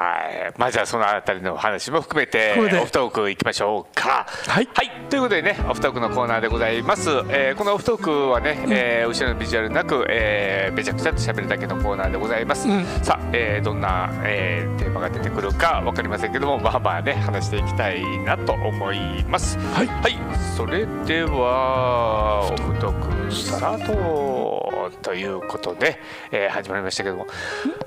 [0.00, 4.26] はい、まあじゃあそのあたりの話も含めてオフトークいきましょうか。
[4.46, 4.66] はい。
[5.10, 7.10] ということでねオフトークのコーナーでございます。
[7.28, 12.66] えーこのオフトークはね、えー後ろのビジュアルなく、えーめちゃくちゃと喋るだけのコーナーでございます。
[12.66, 12.82] うん。
[13.02, 19.58] さあ、えーどんな、えーテーマが出てくるかわかりませんけどもまあまあね話していきたいなと思います。
[19.58, 19.86] はい。
[19.86, 20.18] はい、
[20.56, 25.98] それではオフトークスタートということで、
[26.30, 27.26] えー始まりましたけども。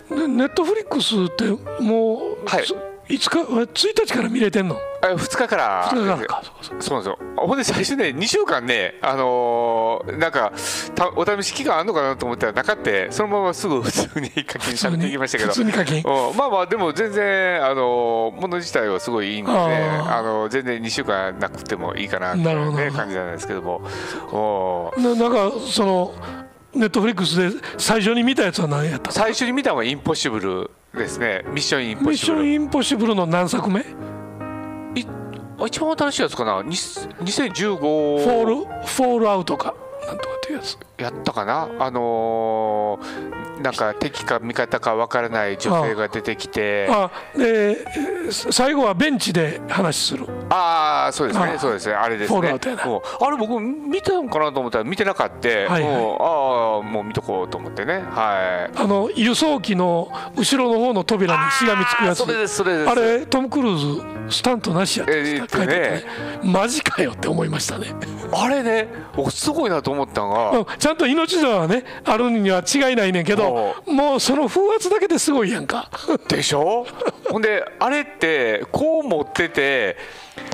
[0.10, 1.46] でネットフリックスって
[1.82, 2.64] もう、はい。
[2.66, 2.76] つ
[3.10, 3.68] いつか1
[4.05, 4.77] 日から見れてんの？
[5.02, 5.90] あ2日から。
[5.90, 6.36] 2日か。
[6.41, 6.41] らか
[6.80, 7.36] そうなんですよ。
[7.36, 10.54] ほんで最初ね2週間ねあのーなんか
[10.96, 15.44] たお試し期間あんのかなと思ったらなかってそのまますぐ普通に課金されていきましたけ
[16.02, 16.34] ど。
[16.34, 20.18] まあまあでも全然あのーもの自体はすごいいいのであー。
[20.20, 23.82] あの全然2週間なくてもいいかなっていう、ね、感じなんですけども。
[24.32, 26.13] おーななんかその
[26.76, 29.09] ネットフリックスで最初に見たやつは何やった？
[29.09, 31.44] の最初に見たのはインポッシブルですね。
[31.48, 33.82] ミッションインポミッションッシブルインポッシブルの何作目？
[33.82, 33.86] フ
[34.96, 35.05] い
[35.59, 36.63] あ一番新しいやつかな？
[36.63, 39.76] に2015ォールフォールアウトか
[40.07, 40.77] なんとかってやつ。
[40.98, 41.70] やったかな？
[41.79, 46.87] あのーなんか敵か味方かわからない女性が出てきて。
[46.90, 50.26] あでえー最後はベンチで話する。
[50.49, 51.45] ああそうですね。
[51.45, 51.95] あそうですね。
[51.95, 52.48] あれですね。
[52.48, 55.68] あれ僕見たんかなと思ったら見てなかった、はい。
[55.68, 56.23] はいもう
[56.84, 58.04] ああもう見とこうと思ってね。
[58.10, 58.77] はい。
[58.77, 62.20] あの輸送機の後ろの方の扉にしがみつくやつ。
[62.20, 62.90] それですそれです。
[62.90, 66.09] あれトム・クルーズスタントなしやってえー書いてあ言ってっ
[66.41, 66.45] た。
[66.45, 67.94] ねマジかよって思いましたね
[68.35, 75.89] あれねおすごいなと思ったのが、うんちゃんと命綱はねあるには違いないねんけどもうその風圧だけですごいやんか。
[76.28, 76.85] でしょ？
[77.29, 79.97] ほんであれってこう持ってて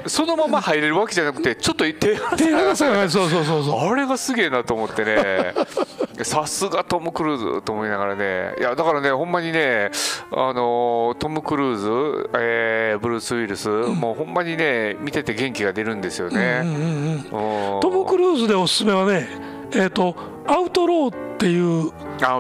[0.06, 3.80] そのまま入れるわけじゃなくてちょっと手離さないそうそうそうそう。
[3.92, 5.54] あれがすげえなと思ってね。
[6.24, 8.54] さすがトム・クルーズと思いながらね。
[8.60, 9.90] いやだからねほんまにね
[10.34, 16.62] あのトム・クルーズ、えーブルース・ウィルス、もうほんまにね見てて元気が出るんですよね。
[16.64, 17.26] うん
[17.82, 19.28] トム・クルーズでおすすめはね
[19.74, 20.16] えっ、と
[20.48, 21.92] アウトローっていう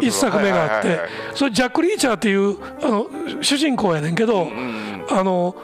[0.01, 0.99] 一作目があって
[1.35, 3.07] それジャック・リーチャーっていうあの
[3.41, 5.55] 主人公やねんけど、うんあの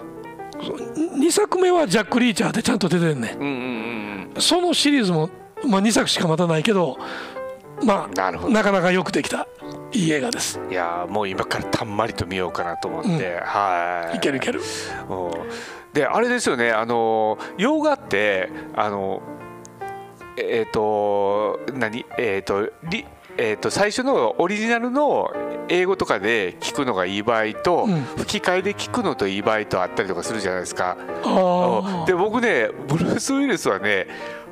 [0.57, 3.35] 2作目はジャック・リーチャーでちゃんと出てんねん。
[3.35, 5.29] うんうんうんそのシリーズも、
[5.65, 6.97] まあ、2作しかまたないけど
[7.83, 9.47] まあなかなかよくできた。
[9.91, 10.59] いい映画です。
[10.69, 14.17] いやーもう今からたんまりと見ようかなと思って、はい。
[14.17, 14.61] いけるいける。
[15.09, 15.13] う。
[15.29, 15.31] ん
[15.93, 16.71] であれですよね。
[16.71, 19.21] あの洋画ってあの
[20.37, 22.05] えっ、と何？
[22.17, 23.05] えっ、とリ
[23.37, 25.29] えー、と最初のオリジナルの
[25.67, 28.01] 英語とかで聞くのがいい場合と、うん。
[28.17, 30.95] 吹き替えで聞くのといい場合とあったりとかするじゃないですか。
[31.23, 34.07] あで僕ねブルース・ウィルスはね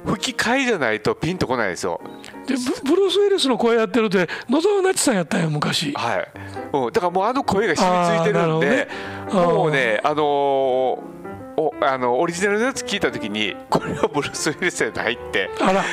[0.05, 2.01] 吹き替えじゃないとピンとこないですよ。
[2.45, 5.93] ーでブブルース・ウィルスの声やってるって野沢那智さんやったんよ昔。
[5.93, 6.27] はい、
[6.73, 8.87] うん、だからもうあの声が染みついてるんで、ね。
[9.31, 11.22] もうねあのー
[11.57, 15.83] おあのオリジナルのやつ聞いた時にこれはブルース・ウィルスじゃないってあら。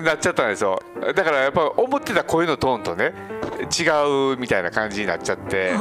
[0.00, 0.82] なっちゃったんですよ。
[1.14, 3.12] だからやっぱ思ってた声のトーンとね
[3.78, 3.84] 違
[4.32, 5.72] うみたいな感じになっちゃって。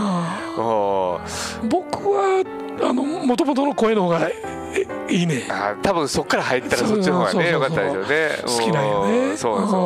[0.58, 1.68] おー。
[1.70, 2.44] 僕は
[2.84, 5.44] あの元々の声の方がえいいね。
[5.50, 7.44] あ多分そっから入ったらそっちの方がそうそうそう。
[7.44, 8.30] ねよかったですよね。
[8.46, 9.18] 好きなんよね。
[9.30, 9.82] うんそうなんですよ。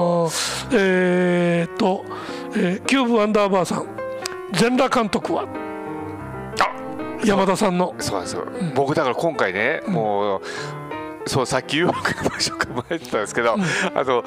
[0.72, 0.78] あー。
[0.80, 2.06] えーっと、
[2.56, 3.86] えーキューブアンダーバーさん
[4.54, 5.46] 全裸監督は
[7.26, 7.96] 山田さんの。
[8.00, 10.42] そうなんですよ、僕だから今回ね、もう
[11.28, 13.58] そうさっき言おうかどうしようか迷ってたんですけど、あ
[14.04, 14.24] の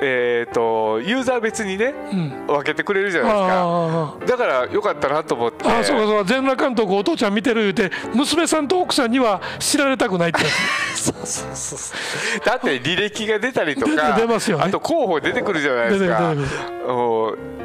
[0.00, 2.46] えっ、とユーザー別にねうん。
[2.46, 4.16] 分けてくれるじゃないですか。
[4.26, 5.64] だからよかったなと思って。
[5.64, 6.24] あーそうかそうか。
[6.24, 10.40] 全裸監督お父ちゃん見てる言うて娘さんと奥さんには知られたくないって
[10.94, 14.64] そうそうそうだって履歴が出たりとか出ますよね。
[14.66, 16.34] あと候補出てくるじゃないですか。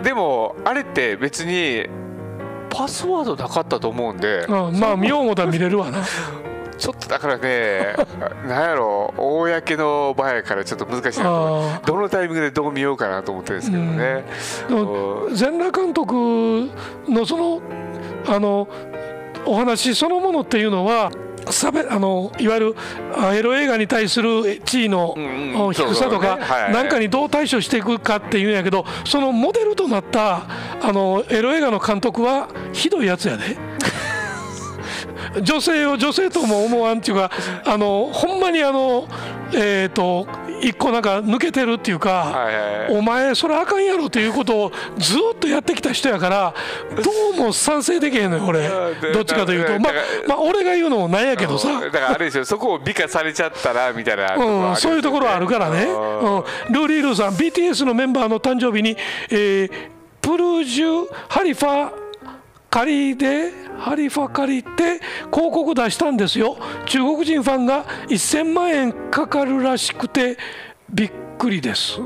[0.03, 1.88] でもあれって別に
[2.73, 6.00] パスワードなかったと思うんでうんまあ見よう思ったら見れるわな。
[6.75, 7.95] ちょっとだからね
[8.47, 14.25] なんやろ公の場やからちょっと難しいなどのタイミングでどう見ようかなと思ってるんですけどね、
[14.67, 16.13] でも全裸監督
[17.07, 17.61] のその
[18.28, 18.67] あの
[19.45, 21.11] お話そのものっていうのは
[21.51, 22.75] 差別あのいわゆる
[23.16, 25.16] あエロ映画に対する地位の
[25.73, 26.37] 低さとか
[26.72, 30.45] 何かにどう対処していくかっていうんやけどそのモデルとなった
[30.81, 33.57] あのエロ映画の監督はひどいやつやで。
[35.41, 37.31] 女性を女性とも思わんっていうか
[37.66, 39.07] あのほんまにあの
[39.55, 40.28] えっ、と
[40.64, 42.98] 一個なんか抜けてるっていうか、はいはいはい。
[42.98, 46.54] お前それあかんやろということをずっとやってきた人やから
[47.04, 48.60] どうも賛成できへんのよ俺。
[48.68, 49.80] うんどっちかというと。
[49.80, 49.94] まあ
[50.28, 51.80] まあ俺が言うのもなんやけどさ。
[51.80, 56.36] だからあれですよそこを美化されちゃったらみたいなところありうん、そういうところはあるからね、うん。
[56.38, 58.98] うん、ルーリー・ルーさん BTS のメンバーの誕生日に、
[59.30, 59.94] えー
[60.24, 62.03] プルージュ・ハリファ
[62.73, 64.99] 借りでハリファ借りて
[65.31, 66.58] 広告出したんですよ。
[66.87, 70.40] 中国人ファンが1000万円かかるらしくて
[70.90, 71.99] びっくりです。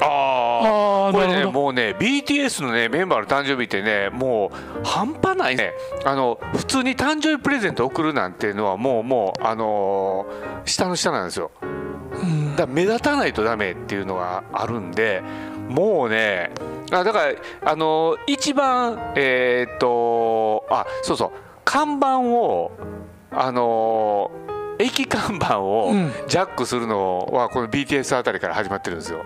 [0.00, 4.50] ああこれねもうね BTS のねメンバーの誕生日ってねも
[4.82, 5.72] う半端ないね。
[6.06, 11.50] あの普通に誕生日プレゼント送るなんていうのはもうもうあのー下の下なんですよ。
[11.60, 12.56] うん。
[12.56, 15.22] だ目立たないとダメっていうのがあるんで
[15.68, 16.50] もうね
[16.90, 17.26] あだか
[17.62, 21.30] らあの一番えーっとあそうそう
[21.64, 22.72] 看板を
[23.30, 24.30] あの
[24.78, 29.24] 駅看板をうんジャックするのはこの BTS あたりから始まってるんですよ。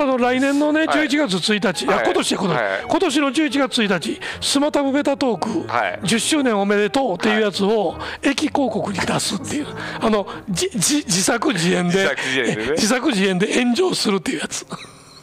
[0.00, 1.08] あの来年のねはい。
[1.08, 2.04] 11月1日、い、やはい。
[2.04, 2.84] 今年や今年、はい。
[2.88, 4.20] 今年の11月1日。
[4.40, 6.00] スマタブベタトーク、はい。
[6.02, 9.66] 10周年おめでとうっていうやつを駅広告に出すっていう。
[10.00, 11.98] あの自作自演で。
[11.98, 12.70] 自作自演でね。
[12.78, 14.66] 自作自演で炎上するっていうやつ。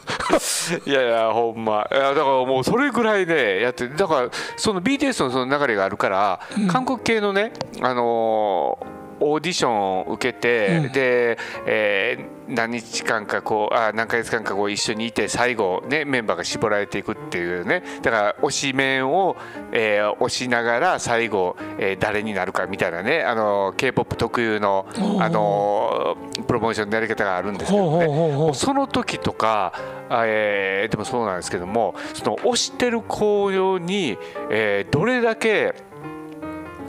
[0.86, 1.86] いやいやほんま。
[1.90, 7.52] いやだからもうそれぐらいねやってだからその BTS のその流れがあるから、韓国系のね
[7.82, 10.92] あのーオーディションを受けて、うん。
[10.92, 17.82] で、えー何日間かこうあ何ヶ月間かこう一緒にいて最後ねメンバーが絞られていくっていうね。
[18.02, 19.36] だから推しメンを、
[19.72, 24.86] えー推しながら最後、えー誰になるかみたいなねあの k p o p 特有の
[25.18, 28.54] あのープロモーションのやり方があるんですけどね。
[28.54, 29.72] その時とか、
[30.08, 34.18] あえーでもそうなんですけどもその推してる子用に、
[34.52, 35.74] えーどれだけ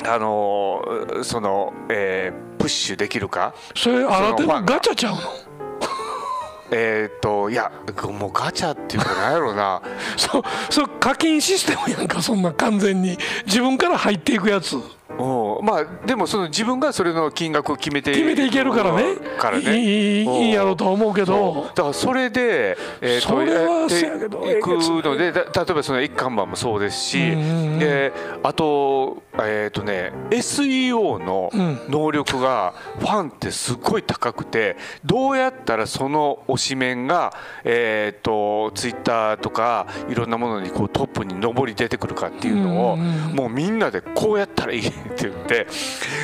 [0.06, 3.54] あのーその、えープッシュできるか？
[3.76, 4.62] それ新手の？
[4.64, 5.22] ガチャちゃうの？
[6.72, 7.72] えっ、といや
[8.20, 9.82] もうガチャっていうかなんやろうな。
[10.18, 13.18] そうそう課金システムやんかそんな完全に。
[13.46, 14.76] 自分から入っていくやつ
[15.10, 15.66] うん。
[15.66, 19.16] まあでもその自分がそれの金額を決めて決めていけるからね。
[19.38, 19.80] からね。
[19.80, 21.68] いいいいやろうとは思うけど。
[21.76, 24.68] だからそれで、えーそれはやってそうやけどいく
[25.04, 27.18] のでだ例えばその一看板もそうですし、
[27.80, 28.12] で
[28.44, 31.78] あとえっ、とね SEO のうん。
[31.90, 37.34] 能力がファンってすごい高くてどうやったらその推しメンが
[37.64, 45.68] えっ、とツイッターとかいろんなものにこうトップに上り出てくるかっていうのを、もうみんなでこうやったらいいって言って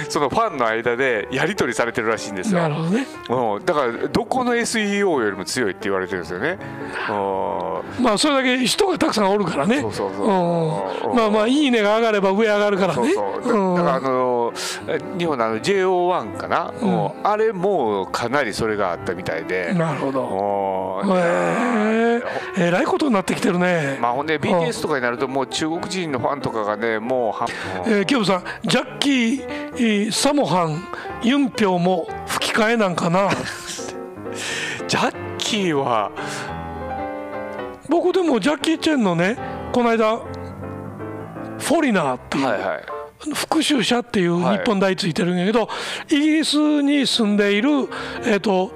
[0.10, 2.62] そのファンの間でやり取りされてるらしいんですよ。
[2.62, 3.06] なるほどね。
[3.30, 6.58] うん、だからどこの SEO よりも強いって言われてるんですよね。
[7.10, 8.04] うん。
[8.04, 9.82] まあそれだけ人がたくさんおるからね。
[9.82, 11.14] そうそうそうう。
[11.14, 11.16] ん。
[11.16, 13.14] まあまあいいねが上がれば上上がるからね。
[13.14, 13.72] そうそう。
[13.72, 13.76] うん。
[13.78, 14.54] だだからあの
[14.88, 16.88] え日本のあの JO1 かな、うん。
[16.88, 19.74] もうあれもかなりそれがあったみたいで。
[19.74, 20.24] なるほど。
[20.24, 22.22] おへ
[22.58, 23.98] ええらいことになってきてるね。
[24.02, 27.48] まあほんで BTS とかになるともう中国人のファンとかがねもうは
[27.86, 29.44] えー、キョブさんジャッキー、
[29.76, 30.82] えーサモハン
[31.22, 33.30] ユンピョウも吹き替えなんかな。
[34.88, 36.12] ジャッキーは
[37.90, 39.38] 僕でもジャッキー・チェンのね
[39.74, 42.84] この間フォリナーっていう、はいはい。
[43.34, 44.58] 復讐者っていうはい。
[44.60, 45.68] 日本大ついてるんやけど、
[46.10, 47.70] イギリスに住んでいる、
[48.26, 48.72] えー、と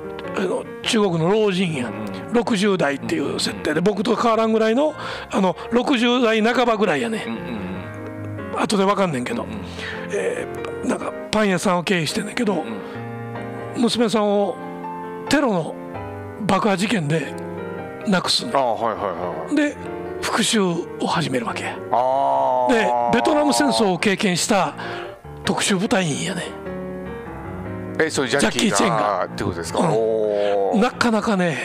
[0.84, 1.89] 中国の老人や、
[2.34, 4.94] 60代っていう設定で僕と変わらんぐらいの
[5.31, 7.24] あの60代半ばぐらいやね。
[7.25, 7.36] うんう
[7.74, 7.76] ん
[8.59, 9.50] 後で分かんねんけど、うん
[10.12, 14.56] えーなんかパン屋さんを経営してんねんけど、うん娘さんを
[15.30, 15.75] テロの
[16.48, 17.33] 爆破事件で
[18.07, 19.75] 亡くすんあはいはいはいで
[20.21, 20.63] 復讐
[21.00, 23.13] を始めるわけでー。
[23.13, 24.75] ベトナム戦争を経験した
[25.46, 26.43] 特殊部隊員やね。
[28.00, 28.96] えそれジャッキージャッキーチェンが。
[28.96, 30.82] がってことですか、うん。
[30.82, 31.58] なかなかね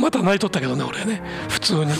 [0.00, 1.22] また泣いとったけどね俺ね。
[1.48, 1.92] 普通に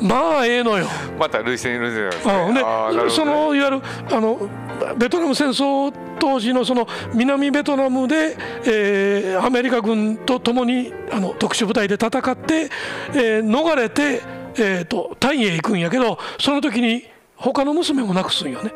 [0.00, 0.86] まあええのよ。
[1.18, 2.32] また涙腺涙腺なんですね。
[2.32, 3.10] あほんでね。
[3.10, 4.48] そのいわゆるあの
[4.96, 12.70] ベトナム戦争当時のその南ベトナムで、えーアメリカ軍と共にあの特殊部隊で戦って、
[13.14, 14.22] えー逃れて、
[14.56, 17.04] えー、とタイへ行くんやけどその時に
[17.36, 18.70] 他の娘も亡くすんよね。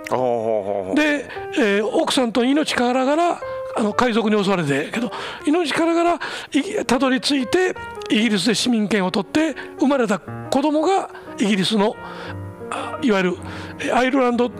[0.95, 1.29] で、
[1.59, 3.41] えー奥さんと命からがら
[3.77, 5.11] あの海賊に襲われてけど
[5.47, 7.75] 命からがらいたどり着いて
[8.11, 11.97] イギリスで市民権を取って生まれた子供がイギリスの
[12.71, 13.37] あいわゆる
[13.81, 14.51] えーアイルランド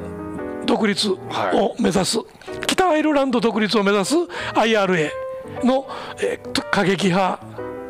[0.67, 1.19] 独立を
[1.79, 2.19] 目指す、
[2.67, 4.15] 北アイルランド独立を目指す
[4.55, 5.11] IRA
[5.63, 5.87] の、
[6.23, 7.39] えーと過激派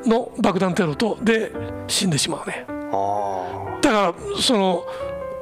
[0.07, 1.53] の爆弾テロとで
[1.87, 2.67] 死んでしまうね。
[2.93, 4.85] あだからその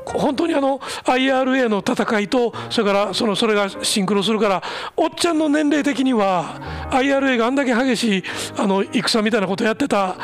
[0.07, 4.63] 本当にあの IRA の戦いとそれからそのそれがシンクロするから
[4.97, 8.25] おっちゃんの年齢的には IRA があんだけ激しい
[8.57, 10.17] あの戦みたいなことやってた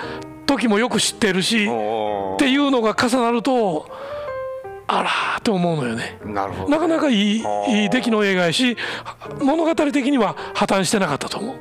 [0.47, 1.71] 時もよく知ってるしー。
[1.71, 3.91] っおていうのが重なると
[4.87, 6.19] あらーって思うのよね。
[6.25, 8.77] ーなかなかいいいい出来の映画やし
[9.41, 11.57] 物語的には破綻してなかったと思う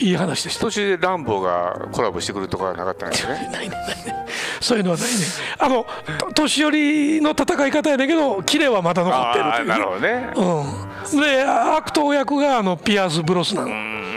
[0.00, 0.60] いい話でした。
[0.62, 3.48] 途中でランボーがコラボしてくるとかはなかったんですね。
[3.52, 3.86] ないねない。
[4.04, 4.26] ね
[4.60, 5.16] そういうのはないね。
[5.58, 5.86] あの
[6.18, 9.66] と年寄りの戦い方やねんけどキレはまだ残ってるという。
[9.66, 10.30] なるほどね。
[10.34, 14.10] うん、で悪党役があのピアーズ・ブロスナン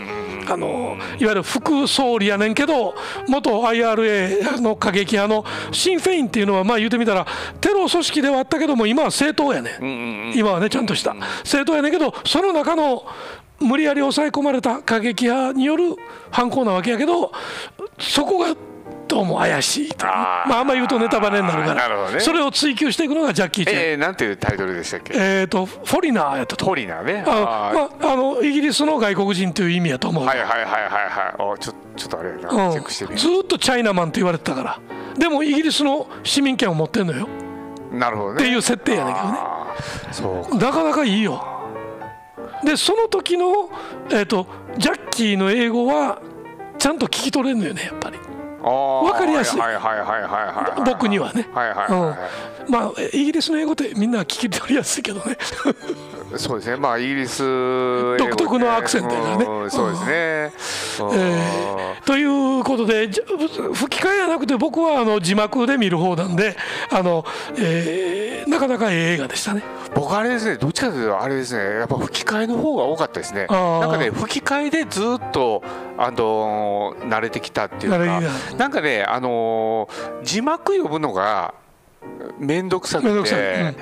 [0.49, 2.93] あのいわゆる副総理やねんけど
[3.27, 7.25] 元 IRA の過激派のシン・フェインっていうのはまあ言うてみたら
[7.61, 9.77] テロ組織ではあったけども今は政党やね。
[9.81, 11.13] ん今はねちゃんとした。
[11.13, 13.05] 政党やねんけどその中の
[13.63, 15.95] 無理やり抑え込まれた過激派による
[16.31, 17.31] 犯行なわけやけど
[17.99, 18.55] そこが
[19.07, 20.49] どうも怪しいあー。
[20.49, 22.11] まああんま言うとネタバレになるから。
[22.11, 22.19] ね。
[22.19, 23.79] それを追求していくのがジャッキー・チェン。
[23.91, 25.13] えー、なんていうタイトルでしたっけ？
[25.15, 27.23] えー、とフォリナーやったとトリナーね。
[27.27, 32.71] あまあ、あのイギリスの外国人という意味やと思う、はいはいはいはいはいおちょちょっとあれやな、うん。
[32.71, 34.79] チェックしてみずーっとチャイナマンって言われてたから。
[35.17, 37.27] でもイギリスの市民権を持ってんのよ。
[37.91, 38.41] るなるほどね。
[38.41, 40.59] っていう設定やねんけどね。
[40.59, 41.43] なかなかいいよ
[42.63, 43.69] でその時の、
[44.09, 46.21] えー、とジャッキーの英語は
[46.77, 48.17] ちゃんと聞き取れんのよねやっぱり。
[48.61, 49.59] わわかりやすい。
[49.59, 51.47] はいはいはいはいはいはい僕にはね、
[52.69, 55.37] まあイギリスの英語ってみんな聞き取りやすいけどね
[56.37, 56.77] そうですね。
[56.77, 59.45] まあイギリス英語独特のアクセントね。
[59.45, 60.53] うんそうですね、
[61.09, 61.19] うん。
[61.19, 62.23] えーとい
[62.59, 63.23] うことでじゃ
[63.73, 66.57] 吹き替えじゃなくて僕はあの字幕で見る方なんで
[66.91, 67.25] あの、
[67.57, 69.63] えーなかなかええ映画でしたね。
[69.95, 73.47] 僕あれですねどっちかというとあれですねやっぱ吹き替えの方が多かったですね。
[73.47, 75.63] なんかね吹き替えでずっと
[75.97, 77.99] あの慣れてきたっていうか
[78.57, 81.53] なんかねあのー字幕読むのが
[82.37, 83.75] 面倒くさくて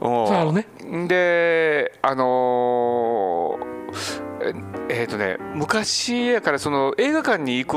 [0.00, 0.66] なのね。
[1.08, 4.52] であのーえ
[4.90, 7.68] えーとね昔やからその映画館に行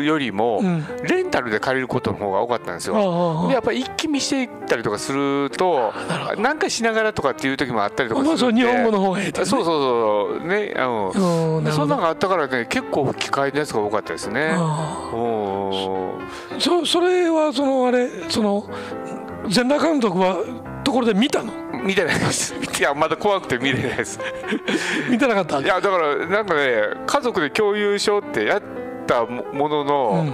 [0.00, 0.84] くよりも、うん。
[1.04, 2.96] レンタルで借りることの方が多かったんですよ。
[2.96, 6.42] ああでやっぱり一気見していったりとかするとなるほど。
[6.42, 8.62] なんかしながらとかっていう時もあったりとかすまあるんで。
[8.62, 9.50] そう日本語の方がええっていうね。
[9.50, 10.46] そうそうそう。
[10.46, 11.08] ねうん。
[11.08, 11.14] うん。
[11.14, 11.62] なるほど。
[11.62, 14.54] でそんなのがあったからね結構吹き替えのやつが多かったですね。
[16.58, 18.68] そそれはそのあれその
[19.48, 21.52] 全裸監督はところで見たの？
[21.82, 22.54] 見てないです。
[22.78, 24.18] いやまだ怖くて見れないです。
[25.10, 25.60] 見てなかった？
[25.60, 28.62] いやだからなんかね家族で共有しようってやっ
[29.06, 30.26] たもものの、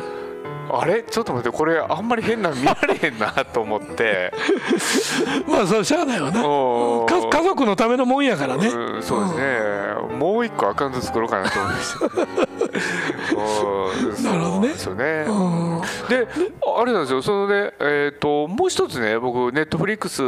[0.73, 1.03] あれ？
[1.03, 4.33] ちょっと待ってこれあんまり変なの見られへんなと思って。
[5.49, 6.41] まあそうしゃあないわな。
[6.43, 8.69] 家族のためのもんやからね。
[8.69, 12.05] うん、そうですね、もう一個アカウント作ろうかなと思いました。
[12.07, 12.11] うん
[14.23, 14.69] なるほどね。
[14.69, 15.05] ですよね。
[15.27, 15.81] うん。
[16.09, 16.27] で
[16.79, 17.23] あれなんですよ。
[17.23, 20.23] そのねえっ、ともう一つね僕ネットフリックス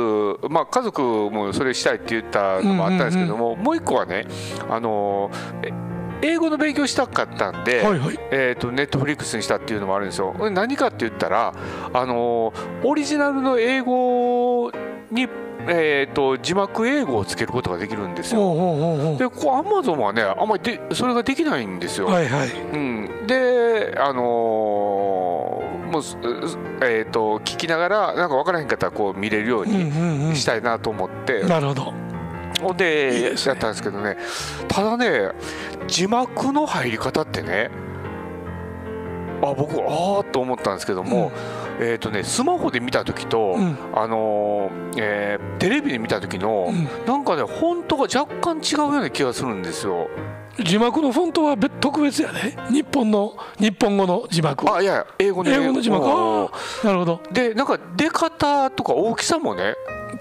[0.49, 4.27] まあ家族もそれしたいって言ったのもあったんですけども、もう一個はね
[4.69, 5.31] あの
[5.63, 5.73] え
[6.25, 8.19] 英語の勉強したかったんで、はいはい。
[8.31, 10.35] えー、とネットフリックスにしたっていうのもあるんですよ。
[10.51, 11.53] 何かって言ったら、
[11.93, 14.71] あのーオリジナルの英語
[15.11, 15.29] に、
[15.69, 19.17] えー、と字幕英語をつけることができるんですよ。
[19.19, 22.07] でここアマゾンはねあんまりでそれができないんですよ。
[22.07, 22.51] はいはい。
[22.51, 26.17] うん、であのーもうす
[26.81, 29.81] えー、と聞きながらなんか分からへんかったらこう見れるよううんうんう
[30.29, 31.93] んにしたいなと思って、なるほど。
[32.63, 33.51] ほんでいいですね。
[33.51, 34.17] やったんですけどね。
[34.69, 35.33] ただね
[35.87, 37.71] 字幕の入り方ってね
[39.43, 41.31] あ僕ああと思ったんですけども、
[41.81, 43.77] えっ、とねスマホで見た時と、うん。
[43.95, 47.07] あのーえーテレビで見た時の、うん。
[47.07, 50.09] なんかねフォントが若干違うような気がするんですよ。
[50.59, 54.71] 字幕のフォントは別特別やね日本の日本語の字幕。
[54.73, 55.73] あいやいや英語の英語。
[55.73, 56.05] の字幕。
[56.85, 57.21] なるほど。
[57.33, 59.75] でなんか出方とか大きさもね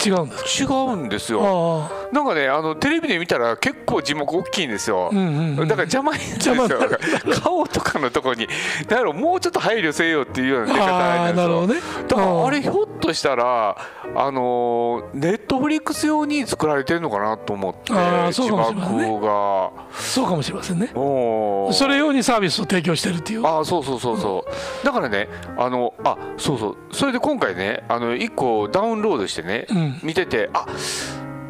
[0.05, 1.41] 違うんです違うんですよ。
[1.43, 5.05] あなんかねあのテレビで見たら結構字幕大きいんですよ。
[5.07, 5.67] あうんうんうん。
[5.67, 7.35] だから邪魔になるんですよ。
[7.41, 8.47] 顔とかのとこに。
[8.87, 11.81] だからもうちょっと配慮せよっていうような出方なんですよなるほどね。
[12.07, 13.75] だからあれうんひょっとしたら
[14.15, 17.91] あのネットフリックス用に作られてるのかなと思って
[18.31, 19.11] 字かもしれないね。
[19.11, 19.71] 幕が。
[19.91, 20.87] そうかもしれませんね。
[20.93, 23.45] それ用にサービスを提供してるっていう。
[23.45, 24.85] あーそうそうそうそう。
[24.85, 25.27] だからね
[25.57, 26.77] あのあそうそう。
[26.91, 29.99] それで今回ねあの1個ダウンロードしてね、うん。
[30.03, 30.65] 見ててあ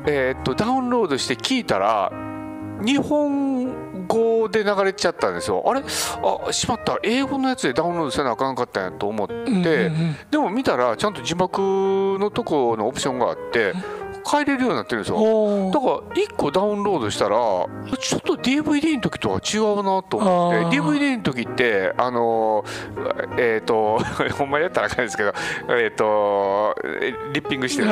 [0.07, 2.11] えーっとダウンロードして聞いたら
[2.83, 3.90] 日本
[4.41, 5.63] 語で流れちゃったんですよ。
[5.65, 5.81] あれ？
[5.81, 6.99] あしまった。
[7.03, 10.15] 英語のやつでダウンロードせなあかんかったんやと思って、うんうんうん。
[10.29, 13.73] でも見たらちゃんと字幕のとこのオプションがあって
[14.29, 15.71] 変えれるようになってるんですよ。
[15.71, 20.77] だから1個ダウンロードしたらちょっと DVD の時とは違うなと思って。
[20.77, 22.63] DVD の時ってあの
[23.37, 23.99] えっ、と
[24.37, 25.33] ほんまやったらあかんですけど
[25.69, 26.75] えっ、と
[27.33, 27.91] リッピングして、ね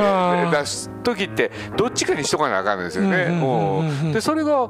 [0.51, 4.12] 出す時ってどっちかにしとかなあかんですよね。
[4.13, 4.70] でそれが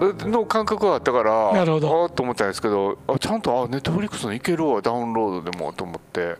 [0.00, 2.02] の感覚があったからなるほど。
[2.04, 6.36] あーと思ったんですけどあちゃんとあネットフリックスのいけるわダウンロードでもと思って。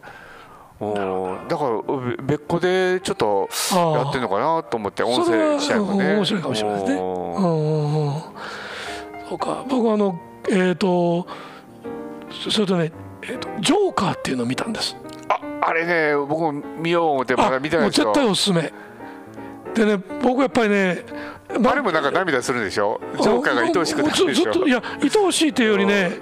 [0.81, 6.05] おーだからべ別個でちょっとやってるのかなと思って音声自体もね。
[6.05, 6.99] うん面白いかもしれないですね。
[9.29, 9.65] そうか。
[9.69, 11.27] 僕はあのえっ、と
[12.31, 14.97] そそれとね、えーと「ジョーカー」っていうのを見たんです。
[15.61, 18.07] あれね僕も見よう思ってまだ見てないもうですよ。
[18.15, 18.73] 絶対おすすめ。
[19.75, 21.05] でね僕やっぱりね
[21.71, 23.01] あれもなんか涙するんでしょ？
[23.21, 24.67] ジョーカーが愛おしくなるでしょ？
[24.67, 26.13] いや愛おしいというよりね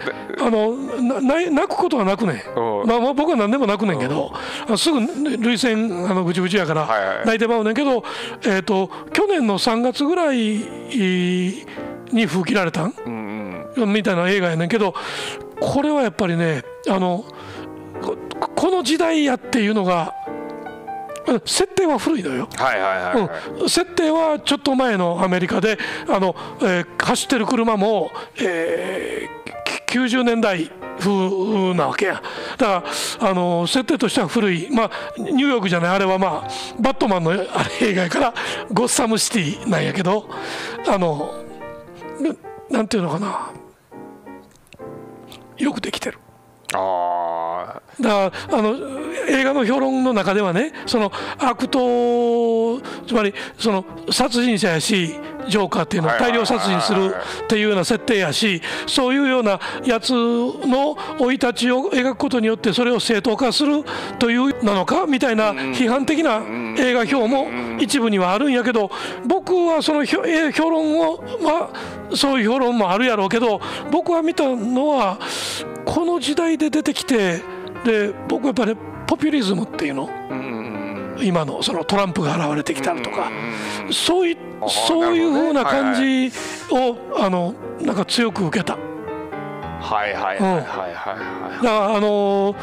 [0.40, 2.86] あのなない泣くことはなくねうん。
[2.86, 4.32] まあ、まあ僕は何でも泣くねんけど
[4.68, 8.02] あすぐ涙腺あのぐちぐちやから泣いてまうねんけど、
[8.44, 10.36] えー、と去年の3月ぐらい
[12.12, 12.94] に封切られたん？
[13.06, 13.92] うんうん。
[13.92, 14.94] みたいな映画やねんけど
[15.60, 17.24] これはやっぱりねあの
[18.02, 18.16] こ
[18.54, 20.25] この時代やっていうのがうん
[21.44, 22.48] 設定は古いのよ。
[22.56, 23.20] はいはいはいは
[23.58, 23.60] い。
[23.60, 25.78] うん、設定はちょっと前のアメリカで
[26.08, 32.22] あの、えー走ってる車も、えーき90年代風なわけや。
[32.58, 32.84] だか
[33.20, 35.90] らあの設定としては古い、まあ、ニューヨークじゃない。
[35.90, 36.48] あれは、まあ、
[36.80, 37.48] バットマンのあれ
[37.82, 38.34] 映画やから
[38.72, 40.28] ゴッサムシティなんやけど
[40.88, 41.34] あの
[42.20, 43.50] ななんていうのかな。
[45.58, 46.18] よくできてる。
[46.74, 48.74] あだからあの
[49.28, 55.14] 映画の評論の中ではねその悪党つまりその殺人者やし
[55.48, 57.14] ジョーカーっていうのは大量殺人する
[57.44, 63.84] っていうような設定やしそういうようなやつの生い立ちを描くことによってそれを正当化する
[64.18, 66.42] というなのかみたいな批判的な
[66.78, 67.46] 映画評も
[67.80, 68.90] 一部にはあるんやけど
[69.26, 70.22] 僕はその評
[70.70, 75.18] 論をまあそういう評論もあるやろうけど僕は見たのは
[75.84, 77.42] この時代で出てきて
[77.84, 80.10] で僕やっぱりポピュリズムっていうの？
[81.22, 83.28] 今のそのトランプが現れてきたりとか。
[83.28, 84.36] うんそうい
[84.68, 86.28] そういうふうな感ね。
[86.30, 86.36] じ
[86.72, 88.76] をあのなんか強く受けた。
[89.80, 92.56] はいはいはいはいはいはいだからあのー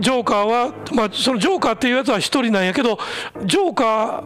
[0.00, 2.98] ジョーカーは、まあ、そのジョーカーっていうやつは一人なんやけど
[3.44, 4.24] ジョーカーっ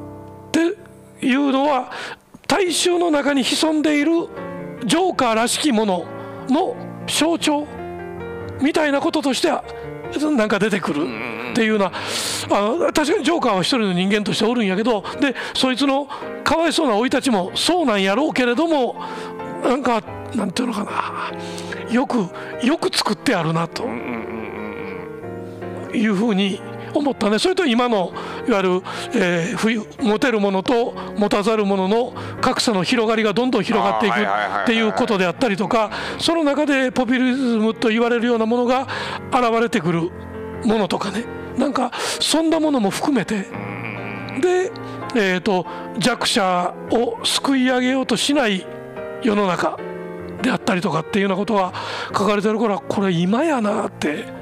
[0.52, 1.90] ていうのは
[2.46, 4.28] 大衆の中に潜んでいる
[4.84, 6.06] ジョーカーらしきもの
[6.48, 7.66] の象徴
[8.60, 9.64] みたいなこととしては
[10.36, 11.02] なんか出てくる
[11.52, 11.92] っていうような
[12.50, 16.06] あの確かにジョーカーは一人の人間としておるんやけどでそいつの
[16.44, 18.96] かわいそうな生い立ちもそうなんやろうけれども
[19.62, 20.02] なんか
[20.34, 21.68] なんていうのかな。
[21.90, 22.28] よく
[22.62, 23.84] よく作ってあるなと
[25.94, 26.60] いうふうに
[26.94, 27.38] 思ったね。
[27.38, 28.12] それと今の
[28.46, 28.82] いわゆる、
[29.14, 38.86] えー冬持てるものと持たざるものの格差の広がりがどんどん広がっていくっていうことであったりとかその中でポピュリズムと言われるようなものが
[39.32, 40.10] 現れてくる
[40.64, 41.24] ものとかね。
[41.56, 43.46] なんかそんなものも含めて。
[44.40, 44.70] で、
[45.16, 45.66] えー、と
[45.98, 48.64] 弱者を救い上げようとしない
[49.22, 49.78] 世の中
[50.42, 51.72] であったりとかっていうようなことが
[52.16, 54.37] 書かれてるからこれ今やなって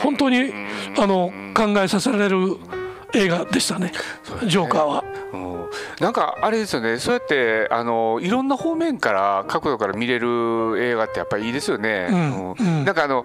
[0.00, 0.52] 本当に
[0.98, 2.56] あの考えさせられる
[3.14, 3.92] 映画でしたね。
[4.46, 5.04] ジョーカーは。
[5.32, 5.68] うん。
[6.00, 6.98] なんかあれですよね。
[6.98, 12.08] そうやってあのいろんな方面から角度から見れる映画ってやっぱりいいですよね。
[12.10, 12.52] うん。
[12.52, 12.84] うん。
[12.84, 13.24] なんかあの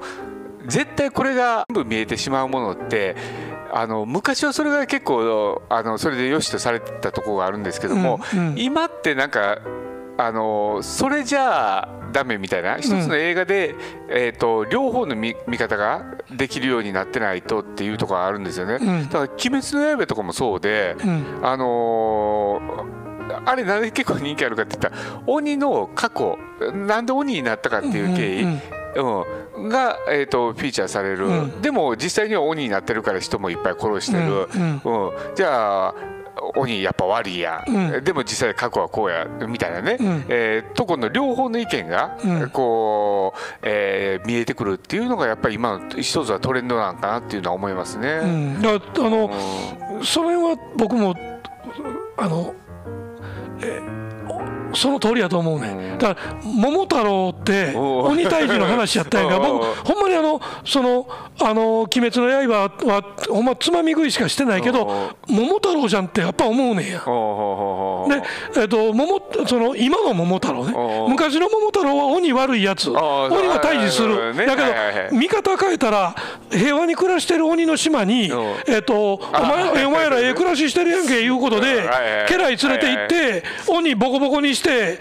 [0.67, 3.15] 絶対これが全部見えてしまうものって
[3.73, 8.39] あの昔はそれが結構あのそれで良しとされてたところがあるんですけども、うん。
[8.39, 8.55] うん。
[8.57, 9.59] 今ってなんか
[10.17, 13.75] あのそれじゃあダメみたいな一つの映画で、
[14.09, 18.77] えー、と両方の見見方ができるようになってないとっていうところがあるんですよね。
[18.79, 19.03] うん。
[19.09, 21.39] だから「鬼滅の刃」とかもそうで、うん。
[21.41, 23.03] あのー
[23.45, 26.37] あれなんで結構人気あるかって言ったら鬼の過去
[26.73, 28.59] なんで鬼になったかっていう経緯、うんうん
[29.69, 31.61] が、えー、とフィーチャーされる、うん。
[31.61, 34.81] でも実際には鬼になってるから人もいっぱい殺してる、うん。
[34.83, 35.11] うん。
[35.35, 35.95] じゃあ
[36.55, 37.63] 鬼やっぱ悪いや。
[37.67, 38.03] ん、うん。
[38.03, 40.25] でも実際過去はこうやみたいなね、うん。
[40.29, 42.49] えーとこの両方の意見が、うん。
[42.49, 48.19] こう、えー見えてくるっていうのがやっぱり今の一つはトレンドなんかなっていうのは思いますね。
[48.23, 48.61] うん。
[48.61, 49.29] だあの
[50.03, 51.15] それは僕も
[52.17, 52.53] あの、
[53.61, 54.02] えお
[54.73, 55.97] その通りやと思うね、うん。
[55.97, 61.07] だから桃太郎って鬼退治の話やったんやか ら僕ほんまにあのその
[61.41, 66.99] 「あの鬼滅の刃は」ほんまつまみ食いしかしてないけど桃太郎じゃんってやっぱ思うねんや。
[68.55, 70.73] で、えっと桃その今の桃太郎ね。
[71.09, 72.89] 昔の桃太郎は鬼悪いやつ。
[72.89, 74.35] 鬼あは退治する。
[74.35, 74.61] だけ
[75.09, 76.15] ど見方変えたら
[76.51, 78.31] 平和に暮らしてる鬼の島に
[78.67, 79.19] えっとお
[79.73, 81.83] 前お前らええ暮らししてるやんけいうことで
[82.29, 84.97] 家来連れて行って鬼ボコボコにしてえ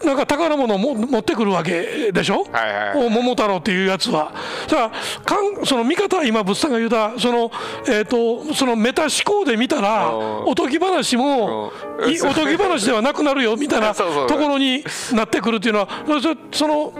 [0.00, 2.44] ーなんか宝物をも持ってくるわけでしょ？
[2.52, 4.32] はいはいお桃太郎っていうやつは。
[4.68, 7.50] さあかんその見方は今物産が言うたその
[7.88, 12.12] えっとそのメタ思考で見たらおとぎ話もうん。
[12.12, 15.88] いおとぎ話ではなくなるよみたいな ところになってくるっていうのは
[16.20, 16.92] そその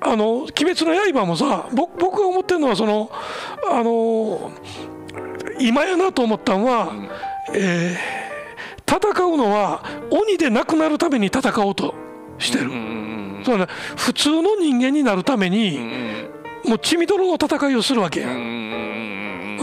[0.00, 3.10] あの「鬼滅の刃」もさ僕僕が思ってるのはその
[3.70, 4.52] あの
[5.58, 6.88] 今やなと思ったのは、
[7.54, 8.15] えー
[8.88, 11.94] 戦うのは鬼でなくなるために戦おうと
[12.38, 12.70] してる。
[13.44, 15.78] そうね、普通の人間になるために、
[16.64, 19.58] もう血みどろの戦いをするわけや、うん。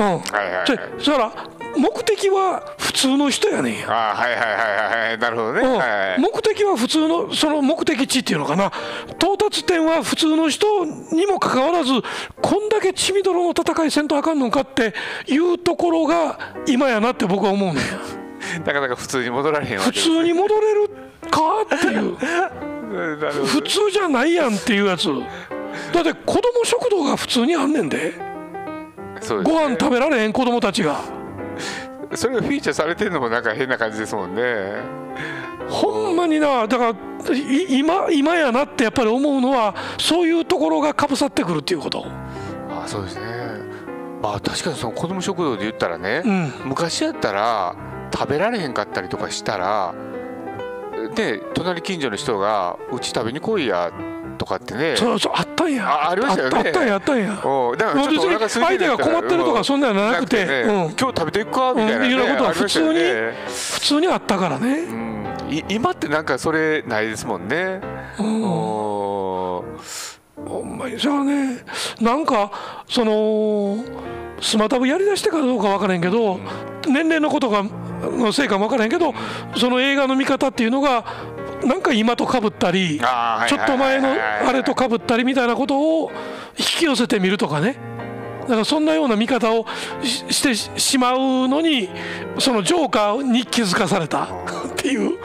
[0.66, 1.32] そしたら
[1.76, 5.78] 目的は普通の人やねんや、あはいはいはいはいなるほどね、うん。
[5.78, 6.20] はいはい。
[6.20, 8.72] 目的は普通のその目的地っていうのかな。
[9.20, 11.92] 到達点は普通の人にもかかわらず
[12.42, 14.94] こんだけ血みどろの戦いせんとあかんのかって
[15.28, 17.84] いうところが今やなって僕は思うねんや
[18.66, 20.90] なかなか普通に戻られへんわ普け通に戻れる
[21.30, 22.16] かっていう。
[23.46, 25.08] 普通じゃないやんっていうやつ。
[25.94, 28.14] だって子供食堂が普通にあんねんで。
[29.22, 31.02] そうですご飯食べられへん子供たちが。
[32.14, 34.42] それがフィーチャーされてるのもなんか変な感じですもんね。
[35.70, 36.94] ほんまになだか
[37.30, 42.06] らい今今やなってやっぱり思うのはそういうところがかぶさってくるっていうこと。
[42.70, 43.22] あそうですね。
[44.22, 46.54] まあ確かにその子供食堂で言ったらね、うん。
[46.66, 47.76] 昔やったら
[48.14, 49.96] 食べられへんかったりとかしたら
[51.16, 53.92] で隣近所の人が「うち食べに来いや」
[54.38, 55.88] とかってねそうそうあったんや。
[55.88, 56.58] あありましたよね。
[56.58, 57.42] あったあったんやあったんや。
[57.44, 60.62] おうだからちょっと相手が困ってるとかそんなんじゃなくてね。
[60.62, 61.74] うん今日食べていくか？
[61.76, 62.12] みたいな、ねうん。
[62.12, 63.34] いうようなことはありましたよね。
[63.48, 64.80] 普通にあったからね。
[64.80, 65.26] うん。
[65.52, 67.80] い今ってなんかそれないですもんね、
[68.20, 68.44] うん。
[68.44, 69.64] お
[70.46, 70.98] ほんまに。
[70.98, 71.64] じゃあね
[72.02, 72.52] なんか
[72.90, 73.78] その
[74.44, 76.40] スマタブやりだしてからどうか分からへんけど、
[76.88, 79.14] 年齢のことがのせいかも分からへんけど
[79.56, 81.06] その映画の見方っていうのが
[81.64, 86.12] なんか今とかぶったりちょっと前のあれとかぶったりみたいなことを
[86.58, 87.78] 引き寄せてみるとかね。
[88.42, 89.66] だからそんなような見方を
[90.04, 91.90] ししてしまうのに
[92.40, 94.28] そのジョーカーに気づかされた
[94.84, 95.18] っていう。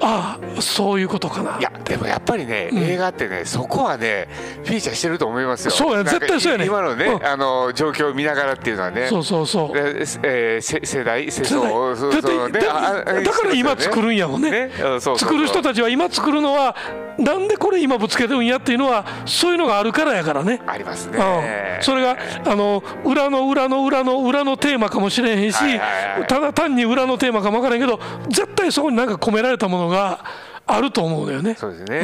[0.00, 1.58] ああそういうことかな。
[1.58, 4.28] いやでもやっぱりね、映画ってねそこはね
[4.64, 5.70] フィーチャーしてると思いますよ。
[5.70, 7.26] そうや絶対そうやね今のね、うん。
[7.26, 9.08] あの状況を見ながらっていうのはね。
[9.08, 9.74] そうそうそう。
[9.74, 11.70] でえーせ世代世世代。
[11.70, 12.60] 相そうね。
[12.60, 14.50] だから今作るんやもんね。
[14.50, 14.70] ね。
[15.00, 16.74] 作る人たちは今作るのは
[17.18, 20.60] なんでこれ今ぶつけてるんやっていうのはそういうのがあるからやからね。
[20.66, 30.24] ありますね、うん、それがあの裏の裏の裏の裏のテーマかもしれへんし、はいはいはいただ単に裏のテーマかも分からへんけど絶対そこに何か込められたものが
[30.66, 31.54] あると思うのよね。
[31.58, 31.98] そうですね。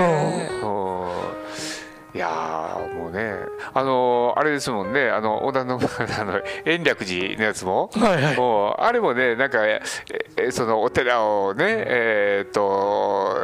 [0.62, 0.68] うん
[2.14, 3.34] いやーもうね
[3.74, 9.82] あのーあれですもんねあの織田信長の延暦寺のやつも、はいはいもうあれもねなんかえ
[10.38, 13.36] えそのお寺をねえーっと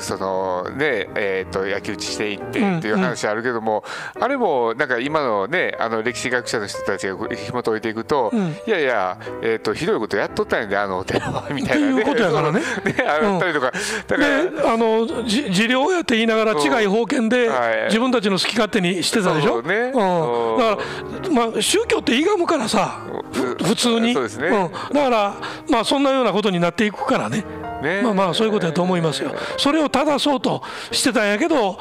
[0.00, 3.84] そのねえーっと焼き討ちしていってっていう話あるけども、
[4.20, 8.56] あれもなんか今のねあの歴史学者の人たちが紐解いていくと、うん。
[8.66, 12.02] いやいやえーっとひどいことやっとったんやであのお寺はみたいなね。
[12.02, 12.60] っていうことやからね。
[12.60, 12.64] ね
[13.06, 13.72] あったりとか、
[14.06, 16.54] だからであのじ治療やって言いながらう。
[16.56, 17.84] ん違い封建ではい。
[17.86, 19.74] 自分たちの好き勝手にしてたでしょ、そうね。
[19.74, 20.82] うん、だか
[21.22, 23.00] ら、まあ、宗教っていがむからさ
[23.32, 24.14] ふ普通に。
[24.14, 24.48] そうですね。
[24.48, 25.34] ん、だから、
[25.68, 27.44] まあ、そんなようなことになっていくからね。
[27.84, 28.02] ね。
[28.02, 29.34] まあまあそういうことだと思いますよ。
[29.56, 31.78] それを正そうとしてたんやけど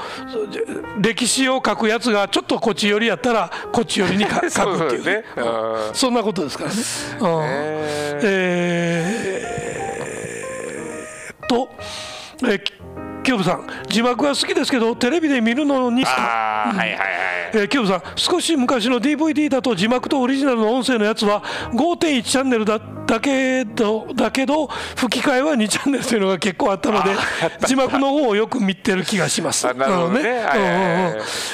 [0.99, 5.05] 歴史を書くやつがちょっとこっち寄りやったらこっち寄りに書 書くっていう。
[5.05, 5.23] ね
[5.93, 6.75] そんなことですからね。
[7.19, 7.41] うん。
[8.19, 9.63] ねえ。
[11.41, 11.69] ーっと、
[12.45, 12.63] えー、
[13.23, 27.11] キューブさん字幕は好きですけどテレビで見るのにああ、はいはいはいえー、キューブさん少し昔の DVD だと字幕とオリジナルの音声のやつは5.1チャンネルだだけどだけど吹き替えは2チャンネルというのが結構あったので
[27.67, 29.67] 字幕の方をよく見てる気がします。
[29.67, 30.21] あなるほどね。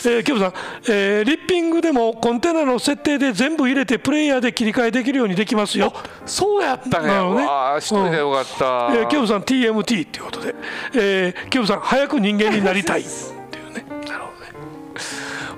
[0.02, 0.54] キューブさん、
[0.90, 5.94] えーリッピングでもコンテナの設定で全部入れてプレイヤーで切り替えできるようにできますよ。
[6.26, 7.08] そうやったね。
[7.08, 7.46] なるほどね。
[7.46, 10.56] わあ知っといてよかった、えー、キョブさん TMT っていうことで、
[10.96, 13.04] えー、キョブさん早く人間になりたい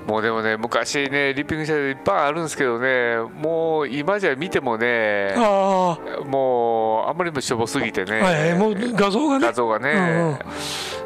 [0.06, 9.46] もうでもね昔ねリッピングしたいっぱいあるんですけどねもう今じゃ見てもねあもうあんまりにもしょぼすぎてね、はいもう画像がね。
[9.46, 10.38] 画像がね、うんうん。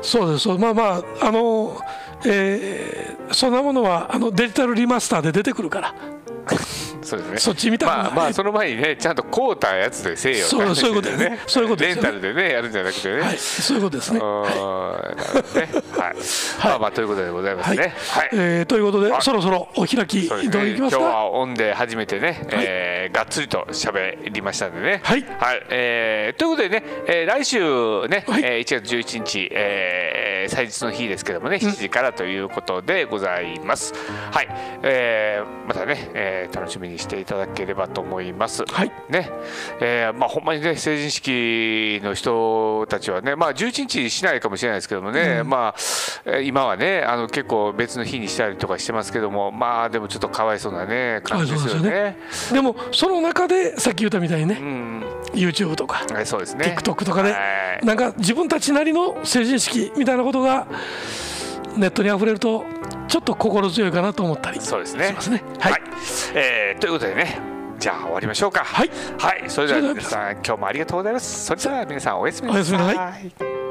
[0.03, 0.83] そうですそうまあま
[1.21, 1.79] ああの
[2.25, 5.95] えーそんなものはあのデジタルリマスターで出てくるから
[7.07, 7.39] そうですね。
[7.39, 11.39] そっち見た方がまあまあその前にねちゃんと買うたやつでせえよそうそういうことね。
[11.47, 12.11] そういうことですよね。
[12.11, 14.21] レンタルでねやるんじゃなくてね、はいそういうことですね。
[14.21, 19.23] はい、まあまあということでございますはい、ねはい、えーということではい。
[19.23, 21.03] そろそろお開きどういきますか？
[21.03, 25.01] 今日はオンで初めてね、えーがっつりと喋りましたんでね。
[25.05, 25.25] はい。
[25.71, 27.61] えーということでね、えー来週
[28.09, 28.43] ね、はい。
[28.43, 33.93] えー1月11日、えー祭日の日ですけどもね、7時からということでございます。
[34.31, 34.49] はい、
[34.83, 38.65] えーまたね、えー楽しみにしていただければと思います。
[38.65, 39.31] はいね、
[39.81, 45.75] えーまあほんまにね成人式の人たちはね、まあ11日しないかもしれないですけどもね、まあ
[46.25, 52.17] えー今はねあの結構別の日にしたりとかしてますけども、まあでもちょっとかわいそうなね感じですよね。
[52.53, 56.77] でもその中でさっき言ったみたいにねうん、YouTube とかはいそうですね。
[56.79, 57.39] TikTok とかでは
[57.83, 60.67] いなんか自分たちなりの成人式みたいなことが
[61.77, 62.65] ネットにあふれると
[63.17, 65.13] ちょっと心強いかなと思ったりしそうですね。
[65.15, 65.43] ますね。
[65.59, 65.83] はい、
[66.35, 67.39] えーということでね、
[67.79, 68.63] じゃあ終わりましょうか。
[68.63, 68.91] はい。
[69.19, 69.49] はい。
[69.49, 71.47] それでは皆さん今日もありがとうございます。
[71.47, 73.66] それでは皆さんおやすみなさおやすみなさい